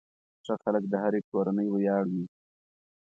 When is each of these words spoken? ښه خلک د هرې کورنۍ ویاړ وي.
ښه 0.45 0.55
خلک 0.63 0.83
د 0.89 0.93
هرې 1.03 1.21
کورنۍ 1.31 1.67
ویاړ 1.69 2.03
وي. 2.13 2.25